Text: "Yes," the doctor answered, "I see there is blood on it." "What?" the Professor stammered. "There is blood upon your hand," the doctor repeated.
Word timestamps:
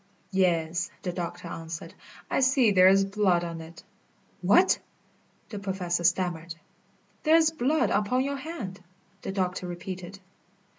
"Yes," 0.31 0.89
the 1.03 1.11
doctor 1.13 1.47
answered, 1.47 1.93
"I 2.27 2.39
see 2.39 2.71
there 2.71 2.87
is 2.87 3.05
blood 3.05 3.43
on 3.43 3.61
it." 3.61 3.83
"What?" 4.41 4.79
the 5.49 5.59
Professor 5.59 6.03
stammered. 6.03 6.55
"There 7.21 7.35
is 7.35 7.51
blood 7.51 7.91
upon 7.91 8.23
your 8.23 8.37
hand," 8.37 8.83
the 9.21 9.31
doctor 9.31 9.67
repeated. 9.67 10.17